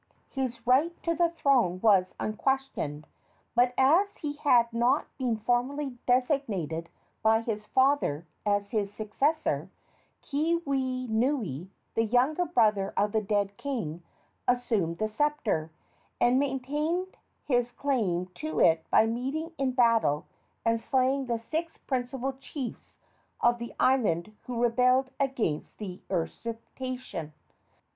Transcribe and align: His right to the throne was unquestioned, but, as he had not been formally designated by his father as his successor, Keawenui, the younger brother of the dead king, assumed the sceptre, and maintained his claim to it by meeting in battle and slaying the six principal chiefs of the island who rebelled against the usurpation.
His 0.31 0.65
right 0.65 0.95
to 1.03 1.13
the 1.13 1.29
throne 1.29 1.79
was 1.79 2.15
unquestioned, 2.19 3.05
but, 3.53 3.71
as 3.77 4.17
he 4.17 4.33
had 4.37 4.73
not 4.73 5.05
been 5.19 5.37
formally 5.37 5.99
designated 6.07 6.89
by 7.21 7.41
his 7.41 7.67
father 7.67 8.25
as 8.43 8.71
his 8.71 8.91
successor, 8.91 9.69
Keawenui, 10.23 11.67
the 11.93 12.03
younger 12.03 12.45
brother 12.45 12.95
of 12.97 13.11
the 13.11 13.21
dead 13.21 13.55
king, 13.57 14.01
assumed 14.47 14.97
the 14.97 15.07
sceptre, 15.07 15.69
and 16.19 16.39
maintained 16.39 17.15
his 17.45 17.71
claim 17.71 18.25
to 18.33 18.59
it 18.59 18.83
by 18.89 19.05
meeting 19.05 19.51
in 19.59 19.71
battle 19.71 20.25
and 20.65 20.79
slaying 20.79 21.27
the 21.27 21.37
six 21.37 21.77
principal 21.77 22.33
chiefs 22.39 22.97
of 23.39 23.59
the 23.59 23.75
island 23.79 24.35
who 24.47 24.63
rebelled 24.63 25.11
against 25.19 25.77
the 25.77 26.01
usurpation. 26.09 27.33